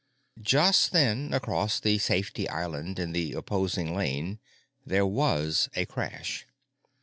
[0.41, 4.39] Just then, across the safety island in the opposing lane,
[4.83, 6.47] there was a crash.